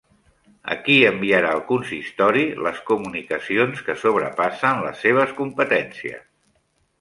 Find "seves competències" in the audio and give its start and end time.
5.05-6.27